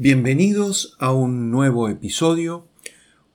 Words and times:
Bienvenidos 0.00 0.94
a 1.00 1.10
un 1.10 1.50
nuevo 1.50 1.88
episodio, 1.88 2.68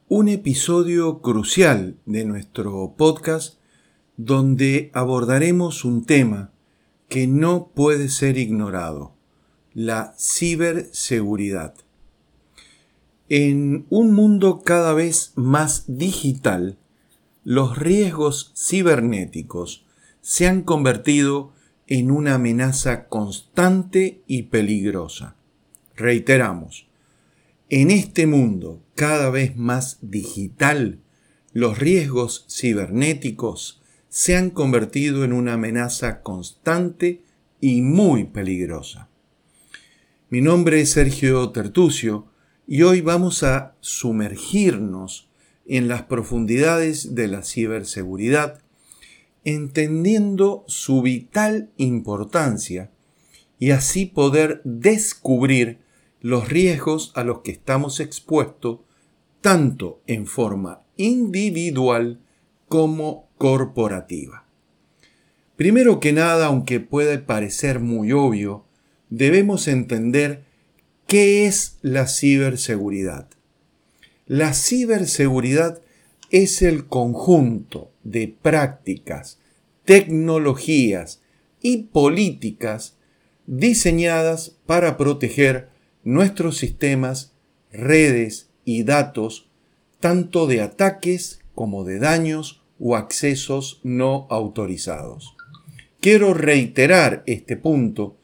un 0.07 0.29
episodio 0.29 1.21
crucial 1.21 1.97
de 2.05 2.23
nuestro 2.23 2.93
podcast 2.95 3.55
donde 4.15 4.89
abordaremos 4.93 5.83
un 5.83 6.05
tema 6.05 6.53
que 7.09 7.27
no 7.27 7.67
puede 7.75 8.07
ser 8.07 8.37
ignorado, 8.37 9.13
la 9.73 10.15
ciberseguridad. 10.17 11.73
En 13.27 13.85
un 13.89 14.13
mundo 14.13 14.61
cada 14.63 14.93
vez 14.93 15.33
más 15.35 15.83
digital, 15.87 16.77
los 17.43 17.77
riesgos 17.77 18.53
cibernéticos 18.55 19.85
se 20.21 20.47
han 20.47 20.61
convertido 20.61 21.51
en 21.87 22.09
una 22.09 22.35
amenaza 22.35 23.09
constante 23.09 24.21
y 24.27 24.43
peligrosa. 24.43 25.35
Reiteramos, 26.03 26.89
en 27.69 27.89
este 27.89 28.27
mundo 28.27 28.83
cada 28.93 29.29
vez 29.29 29.55
más 29.55 29.99
digital, 30.01 30.99
los 31.53 31.79
riesgos 31.79 32.45
cibernéticos 32.49 33.81
se 34.09 34.35
han 34.35 34.49
convertido 34.49 35.23
en 35.23 35.31
una 35.31 35.53
amenaza 35.53 36.21
constante 36.21 37.21
y 37.61 37.81
muy 37.83 38.25
peligrosa. 38.25 39.07
Mi 40.29 40.41
nombre 40.41 40.81
es 40.81 40.91
Sergio 40.91 41.51
Tertucio 41.51 42.27
y 42.67 42.81
hoy 42.81 42.99
vamos 42.99 43.43
a 43.43 43.77
sumergirnos 43.79 45.29
en 45.65 45.87
las 45.87 46.01
profundidades 46.01 47.15
de 47.15 47.29
la 47.29 47.43
ciberseguridad, 47.43 48.59
entendiendo 49.45 50.65
su 50.67 51.01
vital 51.01 51.69
importancia 51.77 52.91
y 53.57 53.71
así 53.71 54.05
poder 54.05 54.59
descubrir 54.65 55.82
los 56.23 56.47
riesgos 56.47 57.11
a 57.15 57.23
los 57.23 57.41
que 57.41 57.51
estamos 57.51 57.99
expuestos 57.99 58.79
tanto 59.41 60.01
en 60.07 60.25
forma 60.25 60.81
individual 60.95 62.21
como 62.69 63.29
corporativa. 63.37 64.47
Primero 65.57 65.99
que 65.99 66.13
nada, 66.13 66.45
aunque 66.45 66.79
puede 66.79 67.19
parecer 67.19 67.81
muy 67.81 68.13
obvio, 68.13 68.65
debemos 69.09 69.67
entender 69.67 70.45
qué 71.07 71.45
es 71.45 71.77
la 71.81 72.07
ciberseguridad. 72.07 73.27
La 74.25 74.53
ciberseguridad 74.53 75.81
es 76.29 76.61
el 76.61 76.87
conjunto 76.87 77.91
de 78.03 78.33
prácticas, 78.41 79.39
tecnologías 79.83 81.21
y 81.61 81.83
políticas 81.83 82.95
diseñadas 83.45 84.57
para 84.65 84.95
proteger 84.95 85.72
nuestros 86.03 86.57
sistemas, 86.57 87.33
redes 87.71 88.49
y 88.65 88.83
datos, 88.83 89.49
tanto 89.99 90.47
de 90.47 90.61
ataques 90.61 91.41
como 91.55 91.83
de 91.83 91.99
daños 91.99 92.61
o 92.79 92.95
accesos 92.95 93.79
no 93.83 94.27
autorizados. 94.29 95.35
Quiero 95.99 96.33
reiterar 96.33 97.23
este 97.25 97.55
punto 97.55 98.17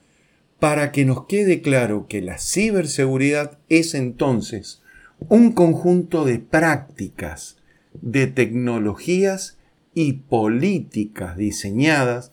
para 0.59 0.91
que 0.91 1.05
nos 1.05 1.25
quede 1.25 1.61
claro 1.61 2.07
que 2.07 2.21
la 2.21 2.37
ciberseguridad 2.37 3.57
es 3.69 3.93
entonces 3.93 4.81
un 5.29 5.53
conjunto 5.53 6.25
de 6.25 6.39
prácticas, 6.39 7.57
de 7.93 8.27
tecnologías 8.27 9.57
y 9.93 10.13
políticas 10.13 11.37
diseñadas 11.37 12.31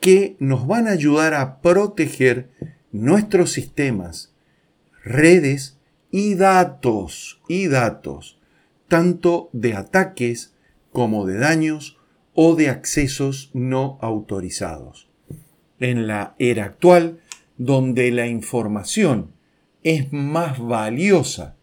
que 0.00 0.36
nos 0.38 0.66
van 0.66 0.86
a 0.88 0.92
ayudar 0.92 1.34
a 1.34 1.60
proteger 1.60 2.50
nuestros 2.92 3.52
sistemas, 3.52 4.32
redes 5.04 5.78
y 6.10 6.34
datos, 6.34 7.40
y 7.48 7.68
datos, 7.68 8.38
tanto 8.88 9.50
de 9.52 9.74
ataques 9.74 10.54
como 10.92 11.26
de 11.26 11.38
daños 11.38 11.98
o 12.34 12.54
de 12.54 12.68
accesos 12.68 13.50
no 13.52 13.98
autorizados. 14.00 15.08
En 15.80 16.06
la 16.06 16.34
era 16.38 16.64
actual, 16.64 17.20
donde 17.56 18.10
la 18.10 18.26
información 18.26 19.32
es 19.82 20.12
más 20.12 20.58
valiosa 20.58 21.56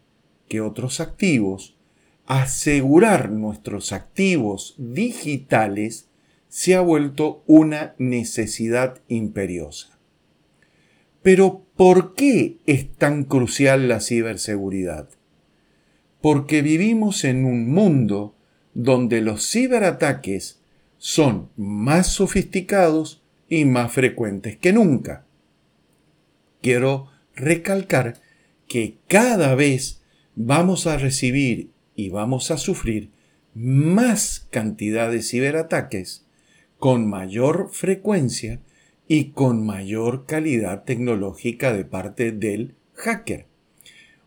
que 0.48 0.60
otros 0.60 1.00
activos, 1.00 1.76
asegurar 2.26 3.30
nuestros 3.30 3.92
activos 3.92 4.74
digitales 4.78 6.08
se 6.48 6.74
ha 6.74 6.80
vuelto 6.80 7.42
una 7.46 7.94
necesidad 7.98 9.00
imperiosa. 9.08 9.95
Pero 11.26 11.66
¿por 11.74 12.14
qué 12.14 12.58
es 12.66 12.88
tan 12.94 13.24
crucial 13.24 13.88
la 13.88 13.98
ciberseguridad? 13.98 15.08
Porque 16.20 16.62
vivimos 16.62 17.24
en 17.24 17.44
un 17.44 17.68
mundo 17.68 18.36
donde 18.74 19.20
los 19.22 19.50
ciberataques 19.50 20.60
son 20.98 21.48
más 21.56 22.06
sofisticados 22.06 23.24
y 23.48 23.64
más 23.64 23.90
frecuentes 23.90 24.56
que 24.56 24.72
nunca. 24.72 25.26
Quiero 26.62 27.08
recalcar 27.34 28.20
que 28.68 28.98
cada 29.08 29.56
vez 29.56 30.02
vamos 30.36 30.86
a 30.86 30.96
recibir 30.96 31.72
y 31.96 32.10
vamos 32.10 32.52
a 32.52 32.56
sufrir 32.56 33.10
más 33.52 34.46
cantidad 34.50 35.10
de 35.10 35.22
ciberataques 35.22 36.24
con 36.78 37.10
mayor 37.10 37.70
frecuencia 37.72 38.60
y 39.08 39.30
con 39.30 39.64
mayor 39.64 40.26
calidad 40.26 40.84
tecnológica 40.84 41.72
de 41.72 41.84
parte 41.84 42.32
del 42.32 42.74
hacker. 42.94 43.46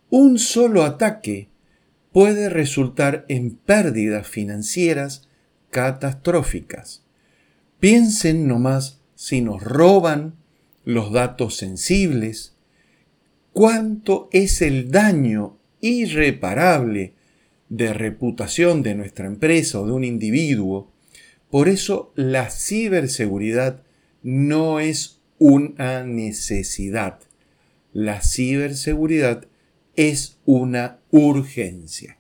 Un 0.10 0.40
solo 0.40 0.84
ataque 0.84 1.50
puede 2.12 2.50
resultar 2.50 3.26
en 3.28 3.56
pérdidas 3.56 4.28
financieras 4.28 5.28
catastróficas. 5.70 7.04
Piensen 7.80 8.48
nomás 8.48 9.02
si 9.16 9.42
nos 9.42 9.64
roban 9.64 10.36
los 10.86 11.12
datos 11.12 11.58
sensibles, 11.58 12.56
cuánto 13.54 14.30
es 14.32 14.62
el 14.62 14.92
daño 14.92 15.58
irreparable 15.82 17.14
de 17.70 17.94
reputación 17.94 18.82
de 18.82 18.96
nuestra 18.96 19.28
empresa 19.28 19.80
o 19.80 19.86
de 19.86 19.92
un 19.92 20.04
individuo. 20.04 20.92
Por 21.52 21.70
eso 21.70 22.12
la 22.16 22.50
ciberseguridad 22.50 23.84
no 24.24 24.80
es 24.80 25.20
una 25.38 26.04
necesidad. 26.04 27.20
La 27.94 28.22
ciberseguridad 28.22 29.46
es 29.96 30.38
una 30.46 31.00
urgencia. 31.12 32.18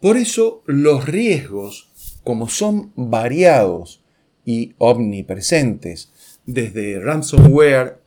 Por 0.00 0.16
eso 0.16 0.62
los 0.66 1.06
riesgos, 1.06 1.88
como 2.22 2.48
son 2.48 2.92
variados 2.94 4.02
y 4.44 4.74
omnipresentes, 4.78 6.12
desde 6.46 7.00
ransomware 7.00 8.00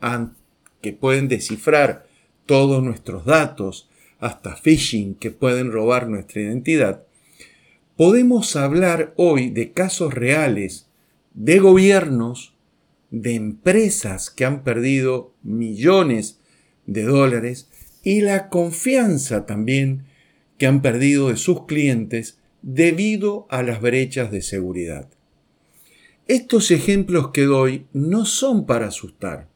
que 0.80 0.92
pueden 0.92 1.28
descifrar 1.28 2.06
todos 2.46 2.82
nuestros 2.82 3.24
datos, 3.24 3.88
hasta 4.18 4.56
phishing 4.56 5.16
que 5.16 5.30
pueden 5.30 5.72
robar 5.72 6.08
nuestra 6.08 6.42
identidad, 6.42 7.02
podemos 7.96 8.56
hablar 8.56 9.12
hoy 9.16 9.50
de 9.50 9.72
casos 9.72 10.14
reales 10.14 10.86
de 11.34 11.58
gobiernos 11.58 12.51
de 13.12 13.34
empresas 13.34 14.30
que 14.30 14.46
han 14.46 14.64
perdido 14.64 15.34
millones 15.42 16.40
de 16.86 17.04
dólares 17.04 17.68
y 18.02 18.22
la 18.22 18.48
confianza 18.48 19.44
también 19.46 20.06
que 20.58 20.66
han 20.66 20.80
perdido 20.80 21.28
de 21.28 21.36
sus 21.36 21.66
clientes 21.66 22.38
debido 22.62 23.46
a 23.50 23.62
las 23.62 23.80
brechas 23.82 24.30
de 24.30 24.40
seguridad. 24.40 25.10
Estos 26.26 26.70
ejemplos 26.70 27.28
que 27.32 27.42
doy 27.42 27.86
no 27.92 28.24
son 28.24 28.64
para 28.64 28.86
asustar, 28.86 29.48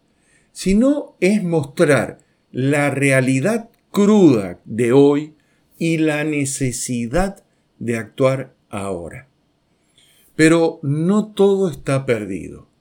sino 0.53 1.17
es 1.21 1.43
mostrar 1.43 2.19
la 2.53 2.91
realidad 2.91 3.71
cruda 3.91 4.61
de 4.67 4.93
hoy 4.93 5.35
y 5.79 5.97
la 5.97 6.25
necesidad 6.25 7.43
de 7.79 7.97
actuar 7.97 8.55
ahora. 8.69 9.29
Pero 10.35 10.79
no 10.83 11.33
todo 11.33 11.71
está 11.71 12.05
perdido 12.05 12.76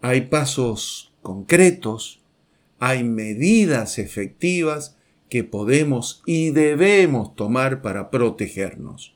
hay 0.00 0.22
pasos 0.22 1.12
concretos, 1.22 2.20
hay 2.78 3.04
medidas 3.04 3.98
efectivas 3.98 4.96
que 5.28 5.44
podemos 5.44 6.22
y 6.26 6.50
debemos 6.50 7.36
tomar 7.36 7.82
para 7.82 8.10
protegernos. 8.10 9.14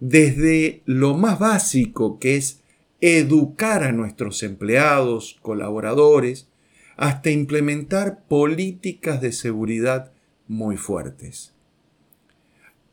Desde 0.00 0.82
lo 0.84 1.16
más 1.16 1.38
básico 1.38 2.18
que 2.18 2.36
es 2.36 2.62
educar 3.00 3.84
a 3.84 3.92
nuestros 3.92 4.42
empleados, 4.42 5.38
colaboradores, 5.42 6.48
hasta 6.96 7.30
implementar 7.30 8.24
políticas 8.26 9.20
de 9.20 9.32
seguridad 9.32 10.12
muy 10.48 10.76
fuertes. 10.76 11.54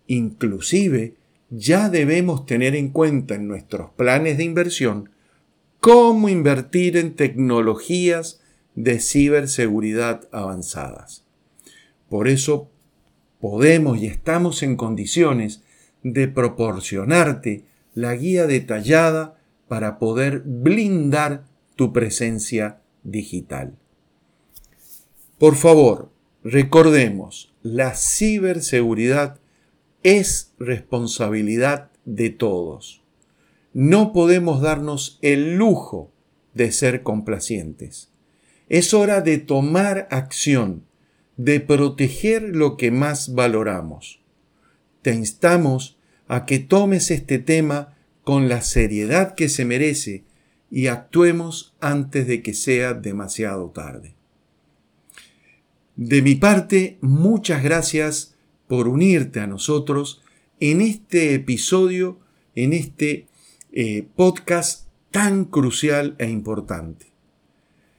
Inclusive, 0.07 1.15
ya 1.49 1.89
debemos 1.89 2.45
tener 2.45 2.75
en 2.75 2.89
cuenta 2.89 3.35
en 3.35 3.47
nuestros 3.47 3.91
planes 3.91 4.37
de 4.37 4.43
inversión 4.43 5.09
cómo 5.85 6.29
invertir 6.29 6.97
en 6.97 7.13
tecnologías 7.13 8.41
de 8.73 8.99
ciberseguridad 8.99 10.27
avanzadas. 10.31 11.27
Por 12.09 12.27
eso 12.27 12.71
podemos 13.39 13.99
y 13.99 14.07
estamos 14.07 14.63
en 14.63 14.77
condiciones 14.77 15.61
de 16.01 16.27
proporcionarte 16.27 17.65
la 17.93 18.15
guía 18.15 18.47
detallada 18.47 19.39
para 19.67 19.99
poder 19.99 20.41
blindar 20.43 21.45
tu 21.75 21.93
presencia 21.93 22.81
digital. 23.03 23.77
Por 25.37 25.55
favor, 25.55 26.09
recordemos, 26.43 27.53
la 27.61 27.93
ciberseguridad 27.93 29.39
es 30.01 30.51
responsabilidad 30.57 31.91
de 32.05 32.31
todos. 32.31 33.04
No 33.75 34.13
podemos 34.13 34.61
darnos 34.61 35.19
el 35.21 35.57
lujo 35.57 36.09
de 36.53 36.71
ser 36.71 37.03
complacientes. 37.03 38.09
Es 38.69 38.93
hora 38.93 39.19
de 39.19 39.37
tomar 39.37 40.07
acción, 40.11 40.85
de 41.35 41.59
proteger 41.59 42.55
lo 42.55 42.77
que 42.77 42.89
más 42.89 43.35
valoramos. 43.35 44.21
Te 45.01 45.13
instamos 45.13 45.97
a 46.29 46.45
que 46.45 46.59
tomes 46.59 47.11
este 47.11 47.37
tema 47.37 47.97
con 48.23 48.47
la 48.47 48.61
seriedad 48.61 49.35
que 49.35 49.49
se 49.49 49.65
merece 49.65 50.23
y 50.71 50.87
actuemos 50.87 51.75
antes 51.81 52.27
de 52.27 52.41
que 52.41 52.53
sea 52.53 52.93
demasiado 52.93 53.71
tarde. 53.71 54.15
De 55.97 56.21
mi 56.21 56.35
parte, 56.35 56.97
muchas 57.01 57.61
gracias 57.61 58.35
por 58.69 58.87
unirte 58.87 59.41
a 59.41 59.47
nosotros 59.47 60.21
en 60.61 60.79
este 60.79 61.33
episodio, 61.33 62.21
en 62.55 62.71
este 62.71 63.27
eh, 63.77 64.07
podcast 64.15 64.87
tan 65.11 65.43
crucial 65.43 66.15
e 66.17 66.29
importante. 66.29 67.07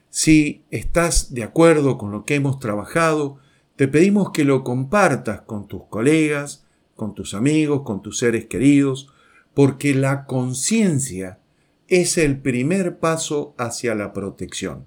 Si 0.08 0.62
estás 0.70 1.34
de 1.34 1.42
acuerdo 1.42 1.98
con 1.98 2.10
lo 2.10 2.24
que 2.24 2.34
hemos 2.34 2.58
trabajado, 2.58 3.36
te 3.76 3.86
pedimos 3.86 4.30
que 4.30 4.44
lo 4.44 4.64
compartas 4.64 5.42
con 5.42 5.68
tus 5.68 5.84
colegas, 5.84 6.64
con 6.94 7.14
tus 7.14 7.34
amigos, 7.34 7.82
con 7.82 8.00
tus 8.00 8.18
seres 8.18 8.46
queridos, 8.46 9.12
porque 9.52 9.94
la 9.94 10.24
conciencia 10.24 11.40
es 11.88 12.16
el 12.16 12.38
primer 12.40 12.98
paso 12.98 13.54
hacia 13.58 13.94
la 13.94 14.14
protección. 14.14 14.86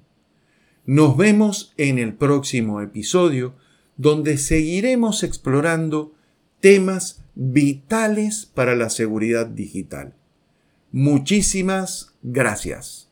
Nos 0.87 1.15
vemos 1.15 1.73
en 1.77 1.99
el 1.99 2.15
próximo 2.15 2.81
episodio 2.81 3.53
donde 3.95 4.39
seguiremos 4.39 5.21
explorando 5.21 6.15
temas 6.59 7.23
vitales 7.35 8.47
para 8.51 8.75
la 8.75 8.89
seguridad 8.89 9.45
digital. 9.45 10.15
Muchísimas 10.91 12.13
gracias. 12.23 13.08